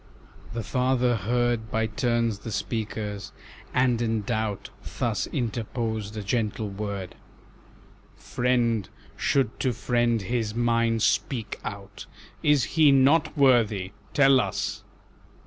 [0.55, 3.31] The father heard By turns the speakers,
[3.71, 7.13] and in doubt Thus interposed a gentle word,
[8.17, 12.07] "Friend should to friend his mind speak out,
[12.41, 13.91] Is he not worthy?
[14.11, 14.83] tell us."